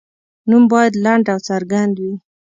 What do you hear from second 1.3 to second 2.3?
او څرګند وي.